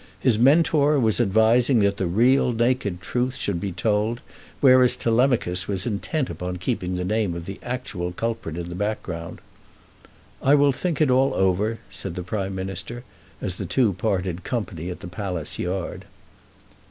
His 0.19 0.39
Mentor 0.39 0.99
was 0.99 1.21
advising 1.21 1.77
that 1.81 1.97
the 1.97 2.07
real 2.07 2.53
naked 2.53 3.01
truth 3.01 3.35
should 3.35 3.59
be 3.61 3.71
told, 3.71 4.19
whereas 4.59 4.95
Telemachus 4.95 5.67
was 5.67 5.85
intent 5.85 6.27
upon 6.27 6.57
keeping 6.57 6.95
the 6.95 7.05
name 7.05 7.35
of 7.35 7.45
the 7.45 7.59
actual 7.61 8.11
culprit 8.11 8.57
in 8.57 8.69
the 8.69 8.73
background. 8.73 9.41
"I 10.41 10.55
will 10.55 10.73
think 10.73 11.01
it 11.01 11.11
all 11.11 11.35
over," 11.35 11.77
said 11.91 12.15
the 12.15 12.23
Prime 12.23 12.55
Minister 12.55 13.03
as 13.43 13.57
the 13.57 13.65
two 13.67 13.93
parted 13.93 14.43
company 14.43 14.89
at 14.89 15.01
Palace 15.11 15.59
Yard. 15.59 16.05